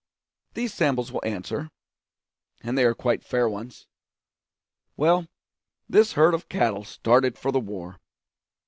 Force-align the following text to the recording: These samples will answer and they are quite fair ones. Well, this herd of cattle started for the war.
These 0.55 0.73
samples 0.73 1.11
will 1.11 1.23
answer 1.23 1.69
and 2.61 2.75
they 2.75 2.85
are 2.85 2.95
quite 2.95 3.23
fair 3.23 3.47
ones. 3.47 3.85
Well, 4.97 5.27
this 5.87 6.13
herd 6.13 6.33
of 6.33 6.49
cattle 6.49 6.83
started 6.85 7.37
for 7.37 7.51
the 7.51 7.59
war. 7.59 7.99